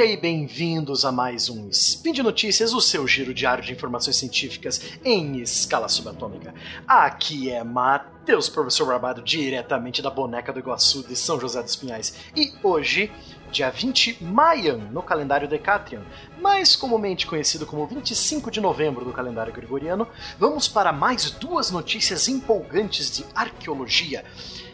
dia 0.00 0.14
e 0.14 0.16
bem-vindos 0.16 1.04
a 1.04 1.12
mais 1.12 1.50
um 1.50 1.68
Spin 1.68 2.12
de 2.12 2.22
Notícias, 2.22 2.72
o 2.72 2.80
seu 2.80 3.06
giro 3.06 3.34
diário 3.34 3.62
de 3.62 3.74
informações 3.74 4.16
científicas 4.16 4.80
em 5.04 5.42
escala 5.42 5.90
subatômica. 5.90 6.54
Aqui 6.88 7.50
é 7.50 7.62
Matheus, 7.62 8.48
professor 8.48 8.86
Barbado, 8.86 9.20
diretamente 9.20 10.00
da 10.00 10.08
boneca 10.08 10.54
do 10.54 10.58
Iguaçu 10.58 11.06
de 11.06 11.14
São 11.14 11.38
José 11.38 11.62
dos 11.62 11.76
Pinhais. 11.76 12.16
E 12.34 12.50
hoje, 12.62 13.12
dia 13.52 13.68
20 13.68 14.24
Maian 14.24 14.78
no 14.90 15.02
calendário 15.02 15.46
Decatrian, 15.46 16.02
mais 16.40 16.74
comumente 16.74 17.26
conhecido 17.26 17.66
como 17.66 17.86
25 17.86 18.50
de 18.50 18.58
novembro 18.58 19.04
do 19.04 19.12
calendário 19.12 19.52
gregoriano, 19.52 20.08
vamos 20.38 20.66
para 20.66 20.94
mais 20.94 21.30
duas 21.30 21.70
notícias 21.70 22.26
empolgantes 22.26 23.14
de 23.18 23.26
arqueologia. 23.34 24.24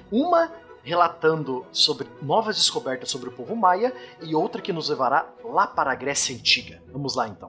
Uma 0.09 0.53
relatando 0.87 1.67
sobre 1.73 2.07
novas 2.23 2.55
descobertas 2.55 3.11
sobre 3.11 3.29
o 3.29 3.33
povo 3.33 3.57
maia 3.57 3.93
e 4.23 4.37
outra 4.37 4.63
que 4.63 4.73
nos 4.73 4.89
levará 4.89 5.29
lá 5.43 5.67
para 5.67 5.91
a 5.91 5.95
Grécia 5.97 6.33
Antiga. 6.33 6.81
Vamos 6.93 7.17
lá 7.17 7.27
então. 7.27 7.49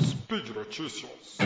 Speed 0.00 0.48
Notícias. 0.48 1.36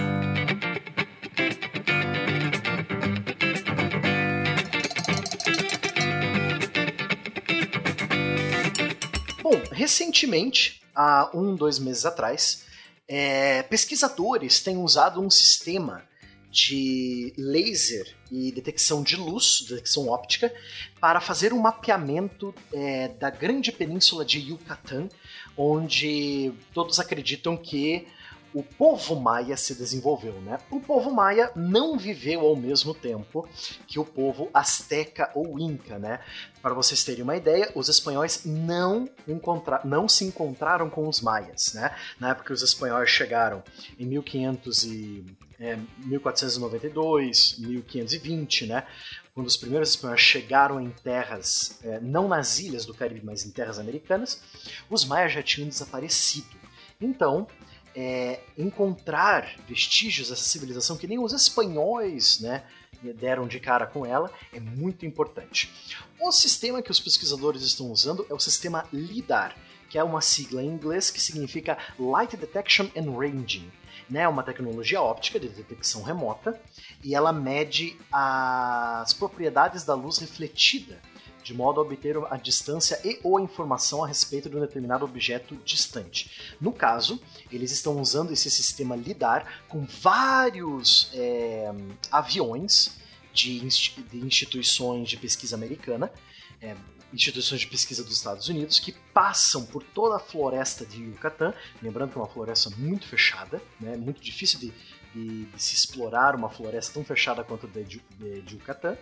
Bom, 9.42 9.60
recentemente, 9.72 10.80
há 10.94 11.30
um, 11.34 11.56
dois 11.56 11.80
meses 11.80 12.06
atrás, 12.06 12.64
é, 13.08 13.64
pesquisadores 13.64 14.62
têm 14.62 14.76
usado 14.76 15.20
um 15.20 15.28
sistema 15.28 16.08
de 16.50 17.32
laser 17.36 18.14
e 18.30 18.50
detecção 18.50 19.02
de 19.02 19.16
luz, 19.16 19.64
detecção 19.68 20.08
óptica, 20.08 20.52
para 21.00 21.20
fazer 21.20 21.52
um 21.52 21.60
mapeamento 21.60 22.54
é, 22.72 23.08
da 23.08 23.30
grande 23.30 23.70
península 23.70 24.24
de 24.24 24.38
Yucatán, 24.38 25.08
onde 25.56 26.52
todos 26.72 26.98
acreditam 26.98 27.56
que 27.56 28.06
o 28.52 28.62
povo 28.62 29.14
maia 29.20 29.56
se 29.56 29.74
desenvolveu, 29.74 30.40
né? 30.40 30.58
O 30.70 30.80
povo 30.80 31.10
maia 31.10 31.52
não 31.54 31.96
viveu 31.96 32.40
ao 32.40 32.56
mesmo 32.56 32.92
tempo 32.92 33.48
que 33.86 33.98
o 33.98 34.04
povo 34.04 34.50
asteca 34.52 35.30
ou 35.34 35.58
inca, 35.58 35.98
né? 35.98 36.20
Para 36.60 36.74
vocês 36.74 37.04
terem 37.04 37.22
uma 37.22 37.36
ideia, 37.36 37.70
os 37.74 37.88
espanhóis 37.88 38.44
não, 38.44 39.08
encontra 39.26 39.80
não 39.84 40.08
se 40.08 40.24
encontraram 40.24 40.90
com 40.90 41.08
os 41.08 41.20
maias, 41.20 41.72
né? 41.74 41.94
Na 42.18 42.30
época 42.30 42.46
que 42.46 42.52
os 42.52 42.62
espanhóis 42.62 43.08
chegaram 43.08 43.62
em 43.98 44.06
1500 44.06 44.84
e, 44.84 45.24
é, 45.60 45.78
1492, 46.04 47.58
1520, 47.58 48.66
né? 48.66 48.86
Quando 49.32 49.46
os 49.46 49.56
primeiros 49.56 49.90
espanhóis 49.90 50.20
chegaram 50.20 50.80
em 50.80 50.90
terras, 50.90 51.78
é, 51.84 52.00
não 52.00 52.26
nas 52.26 52.58
ilhas 52.58 52.84
do 52.84 52.92
Caribe, 52.92 53.24
mas 53.24 53.46
em 53.46 53.50
terras 53.50 53.78
americanas, 53.78 54.42
os 54.90 55.04
maias 55.04 55.32
já 55.32 55.42
tinham 55.42 55.68
desaparecido. 55.68 56.58
Então, 57.00 57.46
é, 58.00 58.40
encontrar 58.56 59.56
vestígios 59.68 60.30
dessa 60.30 60.42
civilização 60.42 60.96
que 60.96 61.06
nem 61.06 61.18
os 61.18 61.34
espanhóis 61.34 62.40
né, 62.40 62.64
deram 63.16 63.46
de 63.46 63.60
cara 63.60 63.86
com 63.86 64.06
ela 64.06 64.32
é 64.54 64.58
muito 64.58 65.04
importante. 65.04 65.70
O 66.18 66.32
sistema 66.32 66.80
que 66.80 66.90
os 66.90 66.98
pesquisadores 66.98 67.62
estão 67.62 67.90
usando 67.90 68.26
é 68.30 68.32
o 68.32 68.38
sistema 68.38 68.86
LIDAR, 68.90 69.54
que 69.90 69.98
é 69.98 70.04
uma 70.04 70.22
sigla 70.22 70.62
em 70.62 70.68
inglês 70.68 71.10
que 71.10 71.20
significa 71.20 71.76
Light 71.98 72.36
Detection 72.36 72.88
and 72.96 73.12
Ranging. 73.12 73.70
Né, 74.08 74.26
uma 74.26 74.42
tecnologia 74.42 75.00
óptica 75.00 75.38
de 75.38 75.48
detecção 75.48 76.02
remota 76.02 76.60
e 77.04 77.14
ela 77.14 77.32
mede 77.32 77.96
as 78.10 79.12
propriedades 79.12 79.84
da 79.84 79.94
luz 79.94 80.18
refletida 80.18 81.00
de 81.42 81.54
modo 81.54 81.80
a 81.80 81.82
obter 81.82 82.16
a 82.30 82.36
distância 82.36 83.00
e 83.04 83.18
ou 83.22 83.38
a 83.38 83.42
informação 83.42 84.04
a 84.04 84.08
respeito 84.08 84.48
de 84.48 84.56
um 84.56 84.60
determinado 84.60 85.04
objeto 85.04 85.56
distante. 85.64 86.54
No 86.60 86.72
caso, 86.72 87.20
eles 87.50 87.72
estão 87.72 88.00
usando 88.00 88.32
esse 88.32 88.50
sistema 88.50 88.96
LIDAR 88.96 89.64
com 89.68 89.84
vários 89.84 91.10
é, 91.14 91.72
aviões 92.10 92.98
de, 93.32 93.60
de, 93.60 94.18
instituições 94.18 95.08
de 95.08 95.16
pesquisa 95.16 95.56
americana, 95.56 96.10
é, 96.60 96.76
instituições 97.12 97.60
de 97.60 97.66
pesquisa 97.66 98.04
dos 98.04 98.16
Estados 98.16 98.48
Unidos, 98.48 98.78
que 98.78 98.92
passam 99.12 99.64
por 99.66 99.82
toda 99.82 100.16
a 100.16 100.20
floresta 100.20 100.86
de 100.86 101.02
Yucatán, 101.02 101.52
lembrando 101.82 102.12
que 102.12 102.18
é 102.18 102.20
uma 102.20 102.28
floresta 102.28 102.70
muito 102.76 103.06
fechada, 103.06 103.60
né, 103.80 103.96
muito 103.96 104.20
difícil 104.20 104.60
de, 104.60 104.72
de, 105.14 105.46
de 105.46 105.62
se 105.62 105.74
explorar 105.74 106.34
uma 106.34 106.48
floresta 106.48 106.94
tão 106.94 107.04
fechada 107.04 107.44
quanto 107.44 107.66
a 107.66 107.82
de, 107.82 108.02
Yucatán, 108.50 108.96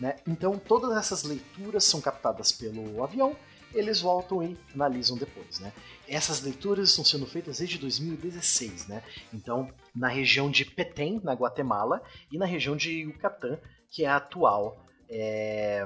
né? 0.00 0.16
Então 0.26 0.58
todas 0.58 0.96
essas 0.96 1.22
leituras 1.22 1.84
são 1.84 2.00
captadas 2.00 2.52
pelo 2.52 3.02
avião, 3.02 3.36
eles 3.74 4.00
voltam 4.00 4.42
e 4.42 4.56
analisam 4.74 5.16
depois. 5.16 5.60
Né? 5.60 5.72
Essas 6.08 6.40
leituras 6.40 6.90
estão 6.90 7.04
sendo 7.04 7.26
feitas 7.26 7.58
desde 7.58 7.78
2016, 7.78 8.88
né? 8.88 9.02
então 9.32 9.70
na 9.94 10.08
região 10.08 10.50
de 10.50 10.64
Petén, 10.64 11.20
na 11.22 11.34
Guatemala, 11.34 12.02
e 12.30 12.38
na 12.38 12.46
região 12.46 12.76
de 12.76 13.02
Yucatán, 13.02 13.58
que 13.90 14.04
é 14.04 14.08
a 14.08 14.16
atual, 14.16 14.84
é, 15.08 15.84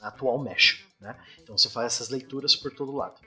a 0.00 0.08
atual 0.08 0.38
México. 0.38 0.88
Né? 1.00 1.16
Então 1.40 1.56
você 1.56 1.68
faz 1.68 1.94
essas 1.94 2.08
leituras 2.08 2.56
por 2.56 2.72
todo 2.74 2.92
lado. 2.92 3.20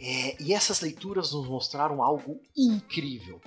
É, 0.00 0.36
e 0.40 0.52
essas 0.52 0.80
leituras 0.80 1.32
nos 1.32 1.46
mostraram 1.46 2.02
algo 2.02 2.40
incrível. 2.56 3.40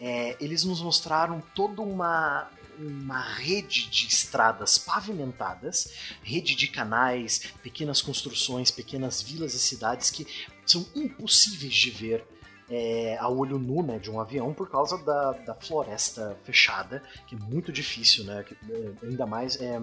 É, 0.00 0.36
eles 0.40 0.64
nos 0.64 0.80
mostraram 0.80 1.42
toda 1.54 1.80
uma, 1.80 2.50
uma 2.78 3.20
rede 3.20 3.88
de 3.88 4.06
estradas 4.08 4.76
pavimentadas, 4.76 5.92
rede 6.22 6.54
de 6.54 6.68
canais, 6.68 7.50
pequenas 7.62 8.02
construções, 8.02 8.70
pequenas 8.70 9.22
vilas 9.22 9.54
e 9.54 9.58
cidades 9.58 10.10
que 10.10 10.26
são 10.66 10.86
impossíveis 10.94 11.74
de 11.74 11.90
ver 11.90 12.26
é, 12.70 13.16
a 13.18 13.28
olho 13.28 13.58
nu 13.58 13.82
né, 13.82 13.98
de 13.98 14.10
um 14.10 14.20
avião 14.20 14.52
por 14.52 14.68
causa 14.68 14.98
da, 14.98 15.32
da 15.32 15.54
floresta 15.54 16.36
fechada, 16.44 17.02
que 17.26 17.34
é 17.34 17.38
muito 17.38 17.72
difícil, 17.72 18.24
né? 18.24 18.44
Que, 18.44 18.54
é, 18.54 19.06
ainda 19.06 19.26
mais 19.26 19.60
é, 19.60 19.80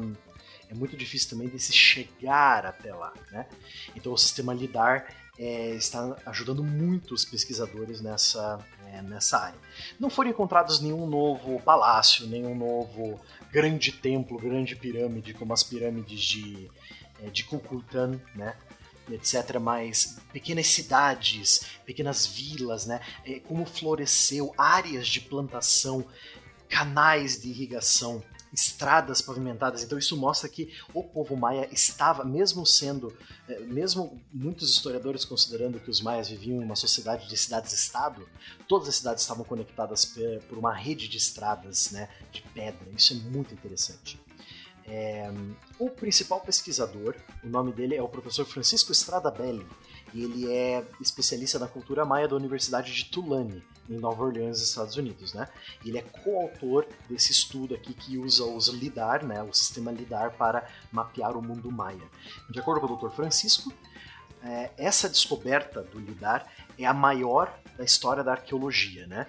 é 0.69 0.73
muito 0.73 0.97
difícil 0.97 1.29
também 1.29 1.47
de 1.47 1.59
se 1.59 1.71
chegar 1.71 2.65
até 2.65 2.93
lá. 2.93 3.13
Né? 3.31 3.47
Então 3.95 4.11
o 4.11 4.17
sistema 4.17 4.53
LIDAR 4.53 5.07
é, 5.37 5.69
está 5.71 6.15
ajudando 6.25 6.63
muito 6.63 7.13
os 7.13 7.25
pesquisadores 7.25 8.01
nessa, 8.01 8.59
é, 8.87 9.01
nessa 9.01 9.37
área. 9.37 9.59
Não 9.99 10.09
foram 10.09 10.29
encontrados 10.29 10.79
nenhum 10.79 11.07
novo 11.07 11.61
palácio, 11.61 12.27
nenhum 12.27 12.55
novo 12.55 13.19
grande 13.51 13.91
templo, 13.91 14.37
grande 14.37 14.75
pirâmide, 14.75 15.33
como 15.33 15.53
as 15.53 15.63
pirâmides 15.63 16.21
de, 16.21 16.69
é, 17.21 17.29
de 17.29 17.43
Kukulkan, 17.43 18.19
né? 18.35 18.55
Etc, 19.09 19.59
mas 19.59 20.17
pequenas 20.31 20.67
cidades, 20.67 21.65
pequenas 21.85 22.25
vilas, 22.25 22.85
né, 22.85 23.01
é, 23.25 23.39
como 23.39 23.65
floresceu, 23.65 24.53
áreas 24.57 25.07
de 25.07 25.21
plantação, 25.21 26.05
canais 26.69 27.41
de 27.41 27.49
irrigação, 27.49 28.23
estradas 28.53 29.21
pavimentadas. 29.21 29.83
Então 29.83 29.97
isso 29.97 30.15
mostra 30.15 30.47
que 30.47 30.71
o 30.93 31.03
povo 31.03 31.35
maia 31.35 31.67
estava, 31.71 32.23
mesmo 32.23 32.65
sendo, 32.65 33.15
é, 33.49 33.59
mesmo 33.61 34.21
muitos 34.31 34.69
historiadores 34.69 35.25
considerando 35.25 35.79
que 35.79 35.89
os 35.89 36.01
maias 36.01 36.29
viviam 36.29 36.61
em 36.61 36.65
uma 36.65 36.75
sociedade 36.75 37.27
de 37.27 37.35
cidades-estado, 37.35 38.27
todas 38.67 38.87
as 38.87 38.95
cidades 38.95 39.23
estavam 39.23 39.43
conectadas 39.43 40.05
por 40.47 40.57
uma 40.57 40.73
rede 40.73 41.07
de 41.07 41.17
estradas, 41.17 41.91
né, 41.91 42.07
de 42.31 42.41
pedra. 42.41 42.87
Isso 42.95 43.13
é 43.13 43.15
muito 43.17 43.53
interessante. 43.53 44.22
É, 44.85 45.31
o 45.79 45.89
principal 45.89 46.41
pesquisador, 46.41 47.15
o 47.43 47.47
nome 47.47 47.71
dele 47.71 47.95
é 47.95 48.01
o 48.01 48.07
professor 48.07 48.45
Francisco 48.45 48.91
Estrada 48.91 49.31
Belli, 49.31 49.65
e 50.13 50.23
ele 50.23 50.51
é 50.51 50.83
especialista 50.99 51.57
na 51.57 51.67
cultura 51.67 52.05
maia 52.05 52.27
da 52.27 52.35
Universidade 52.35 52.93
de 52.93 53.05
Tulane, 53.05 53.63
em 53.89 53.97
Nova 53.97 54.23
Orleans, 54.23 54.61
Estados 54.61 54.95
Unidos, 54.95 55.33
né? 55.33 55.47
Ele 55.85 55.97
é 55.97 56.01
coautor 56.01 56.85
desse 57.09 57.31
estudo 57.31 57.73
aqui 57.73 57.93
que 57.93 58.17
usa 58.17 58.43
os 58.43 58.67
LIDAR, 58.67 59.25
né, 59.25 59.41
o 59.41 59.53
sistema 59.53 59.91
LIDAR 59.91 60.31
para 60.37 60.67
mapear 60.91 61.35
o 61.35 61.41
mundo 61.41 61.71
maia. 61.71 62.03
De 62.49 62.59
acordo 62.59 62.85
com 62.85 62.93
o 62.93 62.97
Dr. 62.97 63.15
Francisco, 63.15 63.73
é, 64.43 64.71
essa 64.77 65.09
descoberta 65.09 65.81
do 65.81 65.99
LIDAR 65.99 66.45
é 66.77 66.85
a 66.85 66.93
maior 66.93 67.57
da 67.77 67.83
história 67.83 68.23
da 68.23 68.33
arqueologia, 68.33 69.07
né? 69.07 69.27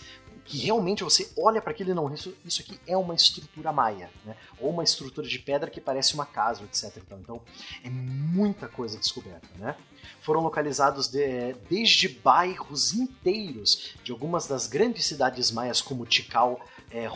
que 0.47 0.57
realmente 0.59 1.03
você 1.03 1.29
olha 1.37 1.61
para 1.61 1.71
aquilo 1.71 1.91
e 1.91 1.93
não, 1.93 2.11
isso, 2.13 2.33
isso 2.45 2.61
aqui 2.61 2.79
é 2.87 2.95
uma 2.95 3.13
estrutura 3.13 3.73
maia, 3.73 4.09
né? 4.25 4.35
Ou 4.59 4.69
uma 4.69 4.83
estrutura 4.83 5.27
de 5.27 5.37
pedra 5.37 5.69
que 5.69 5.81
parece 5.81 6.13
uma 6.13 6.25
casa, 6.25 6.63
etc. 6.63 6.97
Então, 6.97 7.19
então 7.19 7.41
é 7.83 7.89
muita 7.89 8.67
coisa 8.67 8.97
descoberta, 8.97 9.47
né? 9.57 9.75
Foram 10.21 10.41
localizados 10.41 11.07
de, 11.07 11.53
desde 11.69 12.07
bairros 12.07 12.93
inteiros 12.93 13.95
de 14.03 14.11
algumas 14.11 14.47
das 14.47 14.67
grandes 14.67 15.05
cidades 15.05 15.51
maias 15.51 15.81
como 15.81 16.05
Tikal, 16.05 16.59
é, 16.89 17.07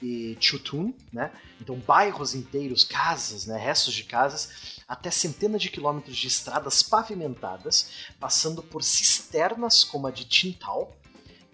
e 0.00 0.36
Chutun, 0.40 0.94
né? 1.12 1.30
Então 1.60 1.76
bairros 1.76 2.34
inteiros, 2.34 2.84
casas, 2.84 3.46
né? 3.46 3.58
Restos 3.58 3.92
de 3.92 4.04
casas 4.04 4.78
até 4.88 5.10
centenas 5.10 5.60
de 5.60 5.68
quilômetros 5.68 6.16
de 6.16 6.28
estradas 6.28 6.82
pavimentadas, 6.82 7.90
passando 8.18 8.62
por 8.62 8.82
cisternas 8.82 9.84
como 9.84 10.06
a 10.06 10.10
de 10.10 10.24
Tintal, 10.24 10.96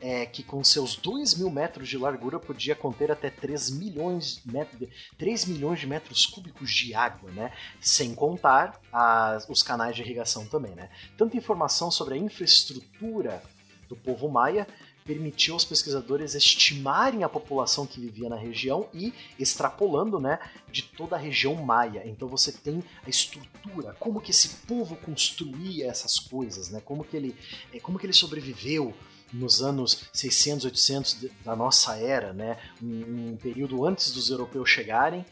é, 0.01 0.27
que 0.27 0.43
com 0.43 0.63
seus 0.63 0.97
2 0.97 1.35
mil 1.35 1.51
metros 1.51 1.89
de 1.89 1.97
largura 1.97 2.39
podia 2.39 2.75
conter 2.75 3.11
até 3.11 3.31
3 3.31 3.71
milhões, 3.71 4.41
metro, 4.45 4.89
3 5.19 5.45
milhões 5.47 5.81
de 5.81 5.87
metros 5.87 6.27
cúbicos 6.27 6.71
de 6.71 6.95
água, 6.95 7.31
né? 7.31 7.53
Sem 7.81 8.15
contar 8.15 8.81
as, 8.93 9.49
os 9.49 9.63
canais 9.63 9.97
de 9.97 10.03
irrigação 10.03 10.47
também, 10.47 10.75
né? 10.75 10.91
Tanta 11.17 11.37
informação 11.37 11.91
sobre 11.91 12.15
a 12.15 12.19
infraestrutura 12.19 13.43
do 13.89 13.97
povo 13.97 14.29
maia 14.29 14.67
permitiu 15.05 15.55
aos 15.55 15.65
pesquisadores 15.65 16.35
estimarem 16.35 17.23
a 17.25 17.29
população 17.29 17.87
que 17.87 18.01
vivia 18.01 18.29
na 18.29 18.37
região 18.37 18.89
e 18.93 19.13
extrapolando, 19.39 20.19
né, 20.19 20.39
de 20.73 20.83
toda 20.83 21.15
a 21.15 21.19
região 21.19 21.55
maia. 21.57 22.03
Então 22.07 22.27
você 22.27 22.51
tem 22.51 22.83
a 23.07 23.11
estrutura, 23.11 23.95
como 24.01 24.21
que 24.21 24.31
esse 24.31 24.49
povo 24.67 24.97
construía 24.97 25.87
essas 25.87 26.19
coisas, 26.19 26.71
né? 26.71 26.81
Como 26.83 27.05
que 27.05 27.17
ele, 27.17 27.37
é, 27.73 27.79
como 27.79 27.99
que 27.99 28.07
ele 28.07 28.15
sobreviveu, 28.15 28.95
nos 29.35 29.63
anos 29.63 30.05
600, 30.13 30.65
800 30.67 31.27
da 31.45 31.57
nossa 31.57 31.97
era, 31.97 32.33
né? 32.33 32.57
Um, 32.83 33.33
um 33.33 33.37
período 33.37 33.85
antes 33.85 34.13
dos 34.13 34.31
europeus 34.31 34.71
chegarem, 34.71 35.25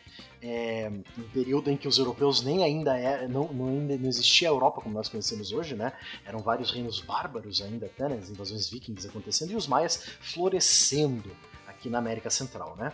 é, 0.43 0.91
um 1.17 1.23
período 1.33 1.71
em 1.71 1.77
que 1.77 1.87
os 1.87 1.99
europeus 1.99 2.43
nem 2.43 2.65
ainda 2.65 2.99
é, 2.99 3.29
não, 3.29 3.53
não, 3.53 3.69
ainda 3.69 3.97
não 3.97 4.09
existia 4.09 4.49
a 4.49 4.51
Europa 4.51 4.81
como 4.81 4.95
nós 4.95 5.09
conhecemos 5.09 5.53
hoje, 5.53 5.77
né? 5.77 5.93
Eram 6.27 6.41
vários 6.41 6.73
reinos 6.73 7.01
bárbaros 7.01 7.63
ainda 7.63 7.87
até, 7.87 8.09
né? 8.09 8.19
As 8.21 8.29
invasões 8.29 8.69
vikings 8.69 9.07
acontecendo 9.07 9.53
e 9.53 9.57
os 9.57 9.69
maias 9.69 10.05
florescendo 10.21 11.31
aqui 11.67 11.89
na 11.89 11.99
América 11.99 12.29
Central, 12.29 12.75
né? 12.77 12.93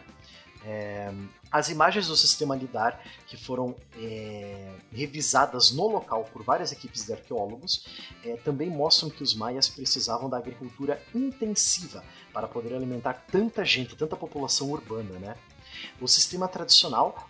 É, 0.64 1.12
as 1.50 1.70
imagens 1.70 2.08
do 2.08 2.16
sistema 2.16 2.54
LIDAR 2.54 3.00
que 3.26 3.36
foram 3.36 3.74
é, 3.96 4.74
revisadas 4.92 5.70
no 5.70 5.88
local 5.88 6.24
por 6.32 6.42
várias 6.42 6.72
equipes 6.72 7.06
de 7.06 7.12
arqueólogos 7.12 7.86
é, 8.24 8.36
também 8.36 8.68
mostram 8.68 9.08
que 9.08 9.22
os 9.22 9.34
maias 9.34 9.68
precisavam 9.68 10.28
da 10.28 10.36
agricultura 10.36 11.00
intensiva 11.14 12.04
para 12.32 12.46
poder 12.48 12.74
alimentar 12.74 13.14
tanta 13.30 13.64
gente, 13.64 13.96
tanta 13.96 14.16
população 14.16 14.70
urbana. 14.70 15.18
Né? 15.18 15.36
O 16.00 16.08
sistema 16.08 16.48
tradicional, 16.48 17.28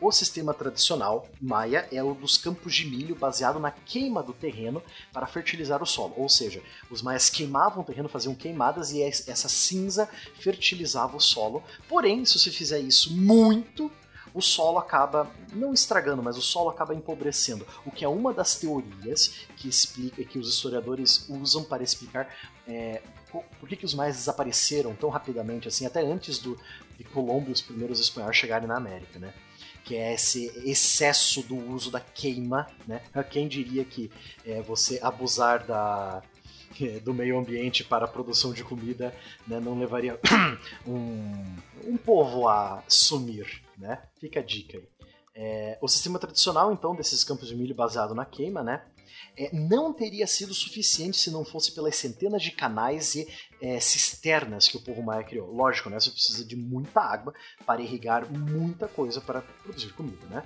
o 0.00 0.12
sistema 0.12 0.52
tradicional 0.52 1.28
maia 1.40 1.88
é 1.90 2.02
o 2.02 2.14
dos 2.14 2.36
campos 2.36 2.74
de 2.74 2.86
milho 2.86 3.14
baseado 3.14 3.58
na 3.58 3.70
queima 3.70 4.22
do 4.22 4.32
terreno 4.32 4.82
para 5.12 5.26
fertilizar 5.26 5.82
o 5.82 5.86
solo. 5.86 6.14
Ou 6.16 6.28
seja, 6.28 6.62
os 6.90 7.02
maias 7.02 7.30
queimavam 7.30 7.82
o 7.82 7.86
terreno, 7.86 8.08
faziam 8.08 8.34
queimadas 8.34 8.92
e 8.92 9.02
essa 9.02 9.48
cinza 9.48 10.08
fertilizava 10.38 11.16
o 11.16 11.20
solo. 11.20 11.62
Porém, 11.88 12.24
se 12.24 12.38
você 12.38 12.50
fizer 12.50 12.80
isso 12.80 13.14
muito, 13.14 13.90
o 14.34 14.42
solo 14.42 14.78
acaba 14.78 15.30
não 15.52 15.72
estragando, 15.72 16.22
mas 16.22 16.36
o 16.36 16.42
solo 16.42 16.68
acaba 16.68 16.92
empobrecendo, 16.92 17.64
o 17.86 17.90
que 17.90 18.04
é 18.04 18.08
uma 18.08 18.34
das 18.34 18.56
teorias 18.56 19.46
que 19.56 19.68
explica 19.68 20.24
que 20.24 20.38
os 20.38 20.48
historiadores 20.48 21.28
usam 21.28 21.62
para 21.62 21.84
explicar 21.84 22.28
é, 22.66 23.00
por 23.30 23.68
que, 23.68 23.76
que 23.76 23.84
os 23.84 23.94
maias 23.94 24.16
desapareceram 24.16 24.94
tão 24.94 25.08
rapidamente 25.08 25.68
assim, 25.68 25.86
até 25.86 26.02
antes 26.02 26.38
do, 26.38 26.58
de 26.96 27.04
Colombo 27.04 27.50
e 27.50 27.52
os 27.52 27.60
primeiros 27.60 28.00
espanhóis 28.00 28.36
chegarem 28.36 28.68
na 28.68 28.76
América, 28.76 29.18
né? 29.18 29.32
Que 29.84 29.96
é 29.96 30.14
esse 30.14 30.46
excesso 30.68 31.42
do 31.42 31.56
uso 31.56 31.90
da 31.90 32.00
queima, 32.00 32.66
né? 32.86 33.02
Quem 33.30 33.46
diria 33.46 33.84
que 33.84 34.10
é, 34.44 34.62
você 34.62 34.98
abusar 35.02 35.66
da, 35.66 36.22
do 37.02 37.14
meio 37.14 37.38
ambiente 37.38 37.84
para 37.84 38.06
a 38.06 38.08
produção 38.08 38.52
de 38.52 38.64
comida 38.64 39.14
né, 39.46 39.60
não 39.60 39.78
levaria 39.78 40.18
um, 40.86 41.56
um 41.84 41.96
povo 41.96 42.48
a 42.48 42.82
sumir, 42.88 43.62
né? 43.78 44.02
Fica 44.18 44.40
a 44.40 44.42
dica 44.42 44.78
aí. 44.78 44.88
É, 45.36 45.78
o 45.80 45.88
sistema 45.88 46.18
tradicional, 46.18 46.72
então, 46.72 46.94
desses 46.94 47.24
campos 47.24 47.48
de 47.48 47.56
milho 47.56 47.74
baseado 47.74 48.14
na 48.14 48.24
queima, 48.24 48.62
né? 48.62 48.82
É, 49.36 49.54
não 49.54 49.92
teria 49.92 50.26
sido 50.26 50.54
suficiente 50.54 51.16
se 51.16 51.30
não 51.30 51.44
fosse 51.44 51.72
pelas 51.72 51.96
centenas 51.96 52.42
de 52.42 52.50
canais 52.50 53.14
e 53.14 53.26
é, 53.60 53.80
cisternas 53.80 54.68
que 54.68 54.76
o 54.76 54.80
povo 54.80 55.02
maia 55.02 55.24
criou. 55.24 55.52
Lógico, 55.52 55.90
né? 55.90 55.98
Você 55.98 56.10
precisa 56.10 56.44
de 56.44 56.56
muita 56.56 57.00
água 57.00 57.34
para 57.66 57.80
irrigar 57.80 58.30
muita 58.30 58.88
coisa 58.88 59.20
para 59.20 59.42
produzir 59.42 59.92
comida, 59.92 60.26
né? 60.26 60.44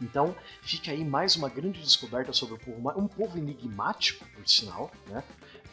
Então, 0.00 0.34
fica 0.62 0.90
aí 0.90 1.04
mais 1.04 1.36
uma 1.36 1.48
grande 1.48 1.80
descoberta 1.80 2.32
sobre 2.32 2.54
o 2.54 2.58
povo 2.58 2.80
maia, 2.80 2.98
um 2.98 3.06
povo 3.06 3.36
enigmático, 3.36 4.24
por 4.34 4.48
sinal, 4.48 4.90
né? 5.06 5.22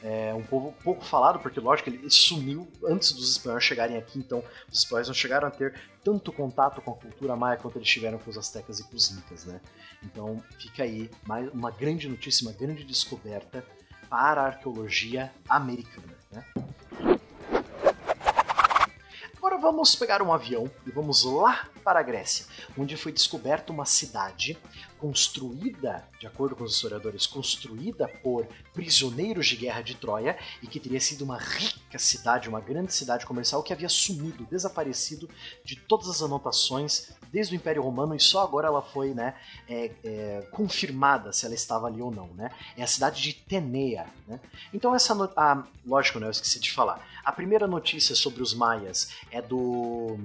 É 0.03 0.31
um 0.33 0.43
povo 0.43 0.73
pouco 0.83 1.03
falado, 1.03 1.39
porque 1.39 1.59
lógico 1.59 1.89
ele 1.89 2.09
sumiu 2.09 2.67
antes 2.85 3.11
dos 3.13 3.31
espanhóis 3.31 3.63
chegarem 3.63 3.97
aqui, 3.97 4.19
então 4.19 4.43
os 4.71 4.79
espanhóis 4.79 5.07
não 5.07 5.15
chegaram 5.15 5.47
a 5.47 5.51
ter 5.51 5.73
tanto 6.03 6.31
contato 6.31 6.81
com 6.81 6.91
a 6.91 6.95
cultura 6.95 7.35
maia 7.35 7.57
quanto 7.57 7.77
eles 7.79 7.89
tiveram 7.89 8.19
com 8.19 8.29
os 8.29 8.37
astecas 8.37 8.79
e 8.79 8.83
com 8.83 8.95
os 8.95 9.11
incas, 9.11 9.45
né? 9.45 9.59
Então 10.03 10.41
fica 10.59 10.83
aí 10.83 11.09
mais 11.25 11.51
uma 11.51 11.71
grande 11.71 12.07
notícia, 12.07 12.47
uma 12.47 12.53
grande 12.53 12.83
descoberta 12.83 13.65
para 14.07 14.41
a 14.41 14.45
arqueologia 14.45 15.33
americana, 15.49 16.15
né? 16.31 16.45
Agora 19.35 19.57
vamos 19.57 19.95
pegar 19.95 20.21
um 20.21 20.31
avião 20.31 20.69
e 20.85 20.91
vamos 20.91 21.23
lá 21.23 21.67
para 21.87 22.01
a 22.01 22.03
Grécia, 22.03 22.45
onde 22.77 22.97
foi 22.97 23.13
descoberta 23.13 23.71
uma 23.71 23.85
cidade 23.85 24.57
construída, 24.99 26.05
de 26.19 26.27
acordo 26.27 26.53
com 26.53 26.65
os 26.65 26.73
historiadores, 26.73 27.25
construída 27.25 28.09
por 28.21 28.45
prisioneiros 28.73 29.47
de 29.47 29.55
guerra 29.55 29.81
de 29.81 29.95
Troia 29.95 30.37
e 30.61 30.67
que 30.67 30.81
teria 30.81 30.99
sido 30.99 31.21
uma 31.21 31.37
rica 31.37 31.97
cidade, 31.97 32.49
uma 32.49 32.59
grande 32.59 32.93
cidade 32.93 33.25
comercial 33.25 33.63
que 33.63 33.71
havia 33.71 33.87
sumido, 33.87 34.45
desaparecido 34.51 35.29
de 35.63 35.77
todas 35.77 36.09
as 36.09 36.21
anotações 36.21 37.11
desde 37.31 37.55
o 37.55 37.57
Império 37.57 37.81
Romano 37.81 38.13
e 38.13 38.19
só 38.19 38.43
agora 38.43 38.67
ela 38.67 38.81
foi 38.81 39.13
né, 39.13 39.35
é, 39.69 39.91
é, 40.03 40.47
confirmada 40.51 41.31
se 41.31 41.45
ela 41.45 41.55
estava 41.55 41.87
ali 41.87 42.01
ou 42.01 42.11
não. 42.11 42.27
Né? 42.33 42.49
É 42.75 42.83
a 42.83 42.87
cidade 42.87 43.21
de 43.21 43.31
Tenea. 43.31 44.07
Né? 44.27 44.41
Então, 44.73 44.93
essa. 44.93 45.15
No... 45.15 45.31
Ah, 45.37 45.63
lógico, 45.85 46.19
né, 46.19 46.27
eu 46.27 46.31
esqueci 46.31 46.59
de 46.59 46.71
falar. 46.71 47.05
A 47.23 47.31
primeira 47.31 47.67
notícia 47.67 48.15
sobre 48.15 48.41
os 48.41 48.53
maias 48.53 49.13
é 49.31 49.41
do 49.41 50.17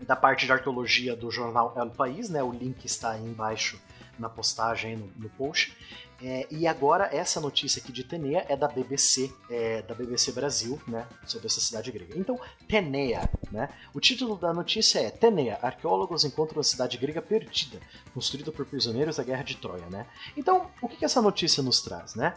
da 0.00 0.16
parte 0.16 0.46
de 0.46 0.52
arqueologia 0.52 1.09
do 1.16 1.30
jornal 1.30 1.74
El 1.76 1.90
País, 1.90 2.28
né? 2.28 2.42
o 2.42 2.50
link 2.50 2.84
está 2.84 3.12
aí 3.12 3.22
embaixo 3.22 3.80
na 4.18 4.28
postagem, 4.28 4.96
no, 4.96 5.10
no 5.16 5.28
post. 5.30 5.76
É, 6.22 6.46
e 6.50 6.66
agora 6.66 7.08
essa 7.10 7.40
notícia 7.40 7.80
aqui 7.80 7.90
de 7.90 8.04
Tenea 8.04 8.44
é 8.46 8.54
da 8.54 8.68
BBC, 8.68 9.32
é, 9.48 9.80
da 9.80 9.94
BBC 9.94 10.32
Brasil, 10.32 10.78
né, 10.86 11.06
sobre 11.24 11.46
essa 11.46 11.60
cidade 11.60 11.90
grega. 11.90 12.18
Então, 12.18 12.38
Tenea, 12.68 13.26
né? 13.50 13.70
O 13.94 14.00
título 14.00 14.36
da 14.36 14.52
notícia 14.52 14.98
é 14.98 15.10
Tenea, 15.10 15.58
arqueólogos 15.62 16.24
encontram 16.24 16.58
uma 16.58 16.62
cidade 16.62 16.98
grega 16.98 17.22
perdida, 17.22 17.80
construída 18.12 18.52
por 18.52 18.66
prisioneiros 18.66 19.16
da 19.16 19.22
Guerra 19.22 19.42
de 19.42 19.56
Troia, 19.56 19.86
né? 19.90 20.06
Então, 20.36 20.70
o 20.82 20.88
que, 20.88 20.98
que 20.98 21.04
essa 21.06 21.22
notícia 21.22 21.62
nos 21.62 21.80
traz, 21.80 22.14
né? 22.14 22.34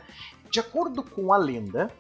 De 0.50 0.62
acordo 0.62 1.04
com 1.04 1.34
a 1.34 1.38
lenda, 1.38 1.92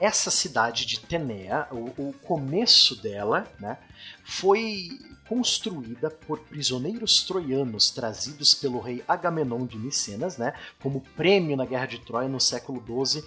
essa 0.00 0.30
cidade 0.30 0.86
de 0.86 1.00
Tenea, 1.00 1.66
o, 1.72 2.08
o 2.08 2.12
começo 2.22 3.00
dela, 3.02 3.46
né, 3.58 3.78
foi 4.24 4.90
construída 5.32 6.10
por 6.10 6.40
prisioneiros 6.40 7.22
troianos 7.22 7.90
trazidos 7.90 8.52
pelo 8.52 8.78
rei 8.78 9.02
Agamenon 9.08 9.64
de 9.64 9.78
Micenas, 9.78 10.36
né, 10.36 10.52
como 10.78 11.00
prêmio 11.16 11.56
na 11.56 11.64
Guerra 11.64 11.86
de 11.86 11.98
Troia 12.00 12.28
no 12.28 12.38
século 12.38 12.82
XII 12.84 13.24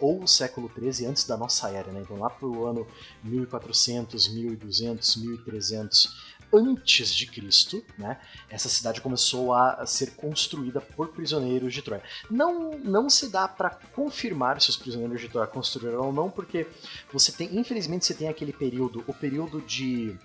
ou 0.00 0.26
século 0.26 0.70
XIII 0.74 1.06
antes 1.06 1.24
da 1.24 1.36
nossa 1.36 1.68
era, 1.68 1.92
né? 1.92 2.00
Então 2.00 2.16
lá 2.16 2.30
para 2.30 2.48
o 2.48 2.66
ano 2.66 2.86
1400, 3.22 4.28
1200, 4.28 5.16
1300 5.16 6.34
antes 6.50 7.14
de 7.14 7.26
Cristo, 7.26 7.84
né? 7.98 8.18
Essa 8.48 8.70
cidade 8.70 9.02
começou 9.02 9.52
a 9.52 9.84
ser 9.84 10.12
construída 10.12 10.80
por 10.80 11.08
prisioneiros 11.08 11.74
de 11.74 11.82
Troia. 11.82 12.02
Não, 12.30 12.78
não 12.78 13.10
se 13.10 13.28
dá 13.28 13.46
para 13.46 13.68
confirmar 13.94 14.62
se 14.62 14.70
os 14.70 14.76
prisioneiros 14.78 15.20
de 15.20 15.28
Troia 15.28 15.46
construíram 15.46 16.06
ou 16.06 16.12
não, 16.12 16.30
porque 16.30 16.66
você 17.12 17.32
tem, 17.32 17.54
infelizmente, 17.58 18.06
você 18.06 18.14
tem 18.14 18.28
aquele 18.28 18.52
período, 18.52 19.04
o 19.06 19.12
período 19.12 19.60
de 19.60 20.16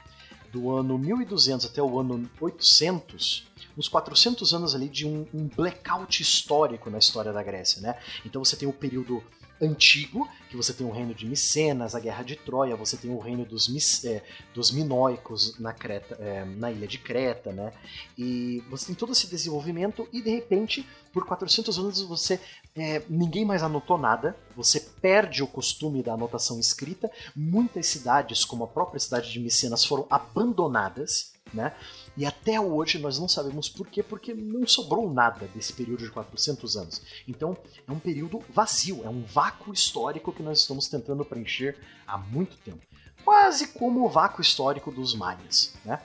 do 0.52 0.72
ano 0.76 0.98
1200 0.98 1.66
até 1.66 1.82
o 1.82 2.00
ano 2.00 2.30
800, 2.40 3.48
uns 3.78 3.88
400 3.88 4.54
anos 4.54 4.76
ali 4.76 4.90
de 4.90 5.08
um, 5.08 5.26
um 5.34 5.48
blackout 5.48 6.22
histórico 6.22 6.90
na 6.90 6.98
história 6.98 7.32
da 7.32 7.42
Grécia, 7.44 7.82
né? 7.82 7.98
Então 8.26 8.44
você 8.44 8.56
tem 8.56 8.68
o 8.68 8.74
período 8.74 9.24
antigo, 9.62 10.28
que 10.50 10.58
você 10.58 10.74
tem 10.74 10.86
o 10.86 10.92
reino 10.92 11.14
de 11.14 11.26
Micenas, 11.28 11.94
a 11.94 12.00
guerra 12.00 12.24
de 12.24 12.36
Troia, 12.36 12.76
você 12.76 12.98
tem 12.98 13.12
o 13.12 13.20
reino 13.20 13.46
dos, 13.46 13.70
é, 14.06 14.24
dos 14.54 14.72
Minoicos 14.72 15.60
na, 15.60 15.74
Creta, 15.74 16.16
é, 16.20 16.44
na 16.46 16.72
ilha 16.72 16.88
de 16.88 16.98
Creta, 16.98 17.52
né? 17.52 17.72
E 18.18 18.64
você 18.70 18.88
tem 18.88 18.96
todo 18.96 19.12
esse 19.12 19.28
desenvolvimento 19.28 20.08
e 20.12 20.22
de 20.22 20.30
repente, 20.30 20.88
por 21.14 21.26
400 21.26 21.78
anos, 21.78 22.02
você 22.02 22.40
é, 22.76 23.02
ninguém 23.10 23.46
mais 23.46 23.64
anotou 23.64 23.98
nada, 23.98 24.36
você 24.56 24.80
perde 24.80 25.44
o 25.44 25.48
costume 25.48 26.02
da 26.02 26.14
anotação 26.14 26.60
escrita, 26.60 27.12
muitas 27.36 27.88
cidades, 27.88 28.46
como 28.46 28.64
a 28.64 28.68
própria 28.68 29.00
cidade 29.00 29.32
de 29.32 29.40
Micenas, 29.40 29.84
foram 29.86 30.08
abandonadas, 30.10 31.34
né? 31.54 31.76
E 32.16 32.26
até 32.26 32.60
hoje 32.60 32.98
nós 33.00 33.20
não 33.20 33.28
sabemos 33.28 33.70
por 33.70 33.88
quê, 33.88 34.04
porque 34.04 34.34
não 34.34 34.68
sobrou 34.68 35.12
nada 35.12 35.48
desse 35.48 35.74
período 35.74 36.04
de 36.04 36.12
400 36.12 36.78
anos. 36.78 37.02
Então 37.28 37.58
é 37.88 37.92
um 37.92 38.00
período 38.00 38.42
vazio, 38.50 39.02
é 39.04 39.10
um 39.10 39.24
vácuo 39.24 39.74
histórico 39.74 40.34
que 40.34 40.44
nós 40.44 40.60
estamos 40.60 40.88
tentando 40.88 41.26
preencher 41.26 41.78
há 42.06 42.18
muito 42.18 42.58
tempo. 42.58 42.86
Quase 43.24 43.70
como 43.70 44.06
o 44.06 44.10
vácuo 44.10 44.42
histórico 44.42 44.92
dos 44.92 45.14
maias. 45.14 45.74
Né? 45.84 46.02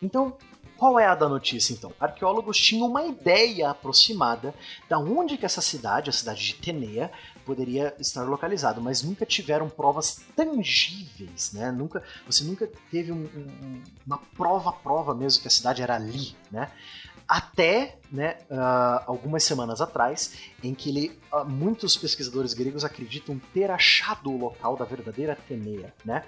Então, 0.00 0.36
qual 0.78 0.98
é 0.98 1.06
a 1.06 1.14
da 1.14 1.28
notícia 1.28 1.72
então? 1.72 1.92
Arqueólogos 1.98 2.56
tinham 2.56 2.86
uma 2.86 3.04
ideia 3.04 3.70
aproximada 3.70 4.54
da 4.88 4.96
onde 4.96 5.36
que 5.36 5.44
essa 5.44 5.60
cidade, 5.60 6.08
a 6.08 6.12
cidade 6.12 6.46
de 6.46 6.54
Tenea, 6.54 7.10
poderia 7.44 7.94
estar 7.98 8.22
localizado, 8.22 8.80
mas 8.80 9.02
nunca 9.02 9.26
tiveram 9.26 9.68
provas 9.68 10.20
tangíveis, 10.36 11.52
né? 11.52 11.72
Nunca, 11.72 12.02
você 12.24 12.44
nunca 12.44 12.70
teve 12.90 13.10
um, 13.10 13.24
um, 13.24 13.82
uma 14.06 14.18
prova 14.36 14.70
prova 14.70 15.14
mesmo 15.14 15.42
que 15.42 15.48
a 15.48 15.50
cidade 15.50 15.82
era 15.82 15.96
ali, 15.96 16.36
né? 16.50 16.70
Até 17.28 17.98
né, 18.10 18.38
uh, 18.50 19.04
algumas 19.06 19.44
semanas 19.44 19.82
atrás, 19.82 20.32
em 20.62 20.74
que 20.74 20.88
ele, 20.88 21.20
uh, 21.32 21.44
muitos 21.44 21.96
pesquisadores 21.96 22.54
gregos 22.54 22.84
acreditam 22.84 23.38
ter 23.52 23.70
achado 23.70 24.30
o 24.30 24.38
local 24.38 24.76
da 24.76 24.84
verdadeira 24.86 25.34
Ateneia. 25.34 25.94
Né? 26.04 26.24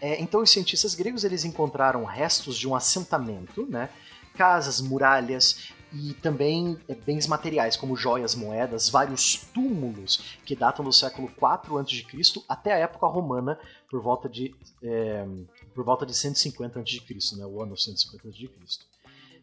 É, 0.00 0.20
então, 0.22 0.40
os 0.40 0.50
cientistas 0.50 0.94
gregos 0.94 1.24
eles 1.24 1.44
encontraram 1.44 2.04
restos 2.04 2.56
de 2.56 2.68
um 2.68 2.74
assentamento, 2.76 3.66
né? 3.66 3.90
casas, 4.36 4.80
muralhas, 4.80 5.72
e 5.92 6.12
também 6.14 6.78
é, 6.86 6.94
bens 6.94 7.26
materiais, 7.26 7.76
como 7.76 7.96
joias, 7.96 8.34
moedas, 8.34 8.88
vários 8.88 9.36
túmulos 9.54 10.36
que 10.44 10.54
datam 10.54 10.84
do 10.84 10.92
século 10.92 11.28
4 11.36 11.78
a.C. 11.78 12.04
até 12.48 12.72
a 12.74 12.78
época 12.78 13.06
romana, 13.06 13.58
por 13.90 14.02
volta 14.02 14.28
de, 14.28 14.54
é, 14.82 15.26
por 15.74 15.84
volta 15.84 16.04
de 16.04 16.14
150 16.14 16.78
a.C., 16.78 17.36
né, 17.36 17.46
o 17.46 17.62
ano 17.62 17.76
150 17.76 18.28
a.C. 18.28 18.48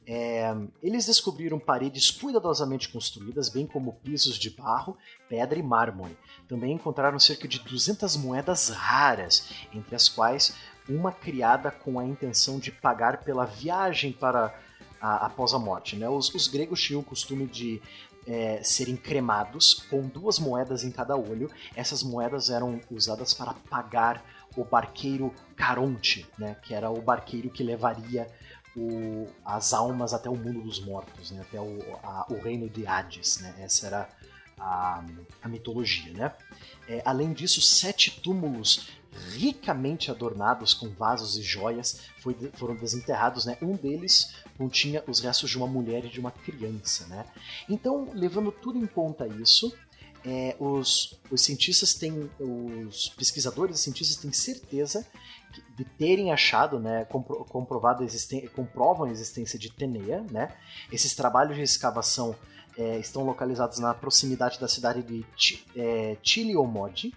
É, 0.07 0.55
eles 0.83 1.07
descobriram 1.07 1.57
paredes 1.57 2.11
cuidadosamente 2.11 2.89
construídas, 2.89 3.49
bem 3.49 3.65
como 3.65 3.93
pisos 3.93 4.37
de 4.37 4.51
barro, 4.51 4.95
pedra 5.27 5.57
e 5.57 5.63
mármore. 5.63 6.17
Também 6.47 6.73
encontraram 6.73 7.17
cerca 7.17 7.47
de 7.47 7.59
200 7.59 8.15
moedas 8.17 8.69
raras, 8.69 9.49
entre 9.73 9.95
as 9.95 10.07
quais 10.07 10.55
uma 10.87 11.11
criada 11.11 11.71
com 11.71 11.99
a 11.99 12.05
intenção 12.05 12.59
de 12.59 12.71
pagar 12.71 13.23
pela 13.23 13.45
viagem 13.45 14.11
para 14.11 14.53
a, 15.01 15.25
após 15.25 15.53
a 15.53 15.59
morte. 15.59 15.95
Né? 15.95 16.07
Os, 16.07 16.33
os, 16.33 16.47
gregos 16.47 16.81
tinham 16.81 17.01
o 17.01 17.03
costume 17.03 17.47
de 17.47 17.81
é, 18.27 18.61
serem 18.63 18.95
cremados 18.95 19.85
com 19.89 20.07
duas 20.07 20.37
moedas 20.37 20.83
em 20.83 20.91
cada 20.91 21.15
olho. 21.15 21.49
Essas 21.75 22.03
moedas 22.03 22.49
eram 22.51 22.79
usadas 22.91 23.33
para 23.33 23.53
pagar 23.69 24.23
o 24.55 24.63
barqueiro 24.63 25.33
Caronte, 25.55 26.27
né? 26.37 26.55
que 26.61 26.73
era 26.73 26.89
o 26.89 27.01
barqueiro 27.01 27.49
que 27.49 27.63
levaria 27.63 28.27
o, 28.75 29.27
as 29.43 29.73
almas 29.73 30.13
até 30.13 30.29
o 30.29 30.35
mundo 30.35 30.61
dos 30.61 30.79
mortos, 30.79 31.31
né? 31.31 31.41
até 31.41 31.59
o, 31.59 31.79
a, 32.03 32.25
o 32.29 32.39
reino 32.39 32.69
de 32.69 32.85
Hades. 32.85 33.39
Né? 33.39 33.55
Essa 33.59 33.87
era 33.87 34.09
a, 34.59 35.03
a 35.41 35.47
mitologia. 35.47 36.13
Né? 36.13 36.31
É, 36.87 37.01
além 37.05 37.33
disso, 37.33 37.61
sete 37.61 38.19
túmulos 38.21 38.89
ricamente 39.31 40.11
adornados 40.11 40.73
com 40.73 40.89
vasos 40.89 41.37
e 41.37 41.41
joias 41.41 42.01
foi, 42.19 42.35
foram 42.53 42.75
desenterrados. 42.75 43.45
Né? 43.45 43.57
Um 43.61 43.73
deles 43.73 44.35
continha 44.57 45.03
os 45.07 45.19
restos 45.19 45.49
de 45.49 45.57
uma 45.57 45.67
mulher 45.67 46.03
e 46.05 46.09
de 46.09 46.19
uma 46.19 46.31
criança. 46.31 47.07
Né? 47.07 47.25
Então, 47.69 48.09
levando 48.13 48.51
tudo 48.51 48.77
em 48.77 48.85
conta 48.85 49.27
isso, 49.27 49.73
é, 50.25 50.55
os, 50.59 51.19
os 51.29 51.41
cientistas 51.41 51.93
têm, 51.93 52.29
os 52.39 53.09
pesquisadores 53.09 53.79
e 53.79 53.83
cientistas 53.83 54.17
têm 54.17 54.31
certeza 54.31 55.05
de 55.77 55.85
terem 55.85 56.31
achado, 56.31 56.79
né, 56.79 57.05
compro, 57.05 57.45
comprovado 57.45 58.05
comprovam 58.53 59.07
a 59.07 59.11
existência 59.11 59.57
de 59.57 59.71
Tenea, 59.71 60.25
né? 60.29 60.53
Esses 60.91 61.15
trabalhos 61.15 61.55
de 61.55 61.61
escavação 61.61 62.35
é, 62.77 62.97
estão 62.99 63.23
localizados 63.23 63.79
na 63.79 63.93
proximidade 63.93 64.59
da 64.59 64.67
cidade 64.67 65.01
de 65.03 65.25
é, 65.75 66.17
Chiliomodi 66.21 67.13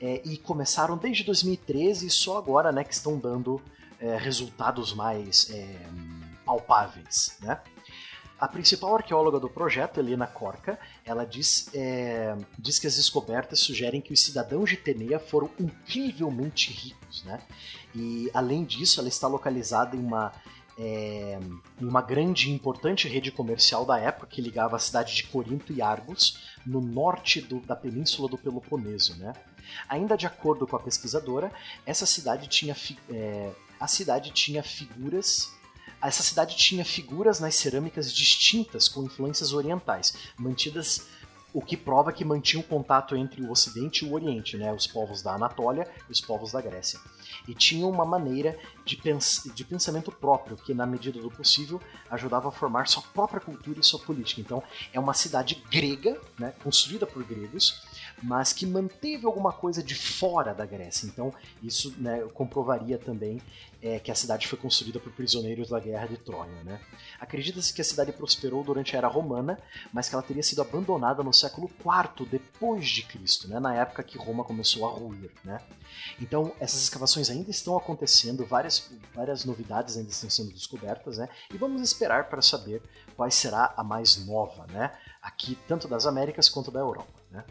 é, 0.00 0.20
e 0.24 0.36
começaram 0.36 0.98
desde 0.98 1.24
2013 1.24 2.06
e 2.06 2.10
só 2.10 2.36
agora, 2.36 2.72
né, 2.72 2.84
que 2.84 2.92
estão 2.92 3.18
dando 3.18 3.60
é, 4.00 4.16
resultados 4.16 4.92
mais 4.92 5.48
é, 5.50 5.86
palpáveis, 6.44 7.36
né? 7.40 7.60
A 8.38 8.46
principal 8.46 8.94
arqueóloga 8.94 9.40
do 9.40 9.48
projeto, 9.48 9.98
Helena 9.98 10.26
Corca, 10.26 10.78
ela 11.04 11.24
diz, 11.24 11.68
é, 11.74 12.36
diz 12.56 12.78
que 12.78 12.86
as 12.86 12.94
descobertas 12.94 13.58
sugerem 13.58 14.00
que 14.00 14.12
os 14.12 14.22
cidadãos 14.22 14.70
de 14.70 14.76
Tenea 14.76 15.18
foram 15.18 15.50
incrivelmente 15.58 16.72
ricos, 16.72 17.24
né? 17.24 17.40
E 17.94 18.30
além 18.32 18.64
disso, 18.64 19.00
ela 19.00 19.08
está 19.08 19.26
localizada 19.26 19.96
em 19.96 20.00
uma 20.00 20.32
é, 20.78 21.40
uma 21.80 22.00
grande 22.00 22.48
e 22.48 22.54
importante 22.54 23.08
rede 23.08 23.32
comercial 23.32 23.84
da 23.84 23.98
época 23.98 24.28
que 24.28 24.40
ligava 24.40 24.76
a 24.76 24.78
cidade 24.78 25.16
de 25.16 25.24
Corinto 25.24 25.72
e 25.72 25.82
Argos, 25.82 26.38
no 26.64 26.80
norte 26.80 27.40
do, 27.40 27.58
da 27.58 27.74
península 27.74 28.28
do 28.28 28.38
Peloponeso. 28.38 29.18
Né? 29.18 29.32
Ainda 29.88 30.16
de 30.16 30.26
acordo 30.26 30.66
com 30.66 30.76
a 30.76 30.80
pesquisadora, 30.80 31.50
essa 31.84 32.06
cidade 32.06 32.46
tinha, 32.46 32.76
é, 33.10 33.50
a 33.80 33.88
cidade 33.88 34.30
tinha 34.30 34.62
figuras 34.62 35.52
essa 36.02 36.22
cidade 36.22 36.56
tinha 36.56 36.84
figuras 36.84 37.40
nas 37.40 37.54
cerâmicas 37.54 38.12
distintas 38.12 38.88
com 38.88 39.04
influências 39.04 39.52
orientais, 39.52 40.14
mantidas 40.38 41.06
o 41.52 41.62
que 41.62 41.76
prova 41.76 42.12
que 42.12 42.24
mantinha 42.24 42.60
o 42.60 42.66
contato 42.66 43.16
entre 43.16 43.42
o 43.42 43.50
Ocidente 43.50 44.04
e 44.04 44.08
o 44.08 44.12
Oriente, 44.12 44.56
né, 44.56 44.72
os 44.72 44.86
povos 44.86 45.22
da 45.22 45.34
Anatólia 45.34 45.88
e 46.08 46.12
os 46.12 46.20
povos 46.20 46.52
da 46.52 46.60
Grécia. 46.60 47.00
E 47.46 47.54
tinha 47.54 47.86
uma 47.86 48.04
maneira 48.04 48.58
de, 48.84 48.96
pens 48.96 49.50
de 49.54 49.64
pensamento 49.64 50.10
próprio, 50.10 50.56
que, 50.56 50.74
na 50.74 50.86
medida 50.86 51.20
do 51.20 51.30
possível, 51.30 51.80
ajudava 52.10 52.48
a 52.48 52.52
formar 52.52 52.88
sua 52.88 53.02
própria 53.02 53.40
cultura 53.40 53.80
e 53.80 53.84
sua 53.84 53.98
política. 53.98 54.40
Então, 54.40 54.62
é 54.92 55.00
uma 55.00 55.14
cidade 55.14 55.62
grega, 55.70 56.20
né, 56.38 56.52
construída 56.62 57.06
por 57.06 57.22
gregos, 57.24 57.82
mas 58.22 58.52
que 58.52 58.66
manteve 58.66 59.26
alguma 59.26 59.52
coisa 59.52 59.82
de 59.82 59.94
fora 59.94 60.52
da 60.54 60.66
Grécia. 60.66 61.06
Então, 61.06 61.32
isso 61.62 61.94
né, 61.98 62.20
comprovaria 62.34 62.98
também 62.98 63.40
é, 63.82 63.98
que 63.98 64.10
a 64.10 64.14
cidade 64.14 64.46
foi 64.46 64.58
construída 64.58 64.98
por 64.98 65.12
prisioneiros 65.12 65.68
da 65.68 65.78
Guerra 65.78 66.06
de 66.06 66.16
Troia. 66.16 66.62
Né? 66.64 66.80
Acredita-se 67.20 67.72
que 67.72 67.80
a 67.80 67.84
cidade 67.84 68.12
prosperou 68.12 68.64
durante 68.64 68.94
a 68.94 68.98
Era 68.98 69.08
Romana, 69.08 69.58
mas 69.92 70.08
que 70.08 70.14
ela 70.14 70.22
teria 70.22 70.42
sido 70.42 70.60
abandonada 70.60 71.22
no 71.22 71.32
século 71.32 71.70
IV 71.70 72.26
depois 72.28 72.88
de 72.88 73.02
Cristo, 73.04 73.48
né? 73.48 73.60
na 73.60 73.74
época 73.74 74.02
que 74.02 74.18
Roma 74.18 74.44
começou 74.44 74.86
a 74.86 74.90
ruir. 74.90 75.30
Né? 75.44 75.58
Então, 76.20 76.52
essas 76.58 76.82
escavações 76.82 77.17
ainda 77.28 77.50
estão 77.50 77.76
acontecendo, 77.76 78.46
várias, 78.46 78.88
várias 79.14 79.44
novidades 79.44 79.96
ainda 79.96 80.10
estão 80.10 80.30
sendo 80.30 80.52
descobertas, 80.52 81.18
né? 81.18 81.28
e 81.52 81.58
vamos 81.58 81.82
esperar 81.82 82.28
para 82.28 82.40
saber 82.40 82.80
qual 83.16 83.28
será 83.30 83.74
a 83.76 83.82
mais 83.82 84.24
nova, 84.24 84.66
né? 84.68 84.92
aqui 85.20 85.58
tanto 85.66 85.88
das 85.88 86.06
Américas 86.06 86.48
quanto 86.48 86.70
da 86.70 86.80
Europa. 86.80 87.18
Né? 87.30 87.44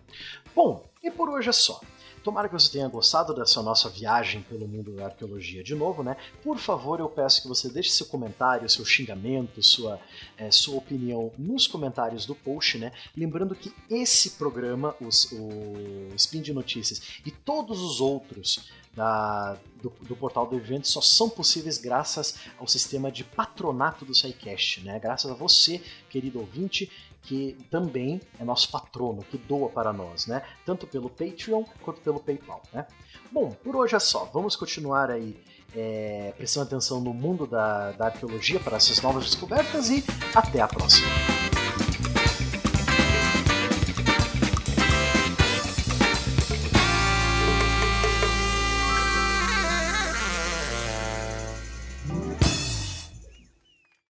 Bom, 0.55 0.83
e 1.03 1.11
por 1.11 1.29
hoje 1.29 1.49
é 1.49 1.53
só. 1.53 1.81
Tomara 2.27 2.49
que 2.49 2.53
você 2.53 2.69
tenha 2.69 2.89
gostado 2.89 3.33
dessa 3.33 3.61
nossa 3.61 3.87
viagem 3.87 4.41
pelo 4.41 4.67
mundo 4.67 4.91
da 4.91 5.05
arqueologia 5.05 5.63
de 5.63 5.73
novo, 5.73 6.03
né? 6.03 6.17
Por 6.43 6.57
favor, 6.57 6.99
eu 6.99 7.07
peço 7.07 7.41
que 7.41 7.47
você 7.47 7.69
deixe 7.69 7.91
seu 7.91 8.05
comentário, 8.05 8.69
seu 8.69 8.83
xingamento, 8.83 9.63
sua, 9.63 9.97
é, 10.37 10.51
sua 10.51 10.75
opinião 10.75 11.31
nos 11.37 11.67
comentários 11.67 12.25
do 12.25 12.35
post, 12.35 12.77
né? 12.79 12.91
Lembrando 13.15 13.55
que 13.55 13.73
esse 13.89 14.31
programa, 14.31 14.93
os, 14.99 15.31
o 15.31 16.13
Spin 16.17 16.41
de 16.41 16.53
Notícias 16.53 17.01
e 17.25 17.31
todos 17.31 17.81
os 17.81 18.01
outros 18.01 18.69
da, 18.97 19.55
do, 19.79 19.93
do, 20.01 20.15
portal 20.15 20.47
do 20.47 20.55
evento 20.55 20.87
só 20.87 20.99
são 21.01 21.29
possíveis 21.29 21.77
graças 21.77 22.39
ao 22.59 22.67
sistema 22.67 23.11
de 23.11 23.23
patronato 23.23 24.03
do 24.03 24.13
SciCast, 24.13 24.81
né? 24.83 24.97
Graças 24.97 25.29
a 25.29 25.35
você, 25.35 25.79
querido 26.09 26.39
ouvinte, 26.39 26.91
que 27.21 27.55
também 27.69 28.19
é 28.39 28.43
nosso 28.43 28.71
patrono, 28.71 29.21
que 29.21 29.37
doa 29.37 29.69
para 29.69 29.93
nós, 29.93 30.25
né? 30.25 30.41
Tanto 30.65 30.87
pelo 30.87 31.11
Patreon 31.11 31.63
quanto 31.83 32.01
pelo 32.01 32.19
PayPal, 32.19 32.63
né? 32.73 32.87
Bom, 33.31 33.51
por 33.51 33.75
hoje 33.75 33.95
é 33.95 33.99
só. 33.99 34.25
Vamos 34.33 34.55
continuar 34.55 35.11
aí 35.11 35.37
é, 35.75 36.33
prestando 36.35 36.65
atenção 36.65 36.99
no 36.99 37.13
mundo 37.13 37.45
da, 37.45 37.91
da 37.91 38.05
arqueologia 38.07 38.59
para 38.59 38.77
essas 38.77 38.99
novas 38.99 39.25
descobertas 39.25 39.91
e 39.91 40.03
até 40.33 40.59
a 40.59 40.67
próxima. 40.67 41.07